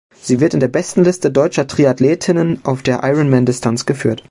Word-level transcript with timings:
Sie 0.19 0.39
wird 0.39 0.55
in 0.55 0.59
der 0.59 0.67
Bestenliste 0.67 1.29
deutscher 1.29 1.67
Triathletinnen 1.67 2.65
auf 2.65 2.81
der 2.81 3.01
Ironman-Distanz 3.03 3.85
geführt. 3.85 4.19